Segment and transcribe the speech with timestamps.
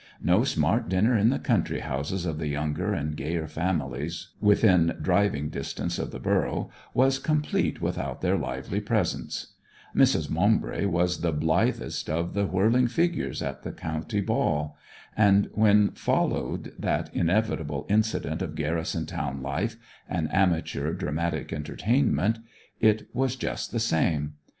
[0.23, 5.49] No smart dinner in the country houses of the younger and gayer families within driving
[5.49, 9.53] distance of the borough was complete without their lively presence;
[9.95, 10.27] Mrs.
[10.27, 14.75] Maumbry was the blithest of the whirling figures at the county ball;
[15.15, 19.75] and when followed that inevitable incident of garrison town life,
[20.09, 22.39] an amateur dramatic entertainment,
[22.79, 24.33] it was just the same.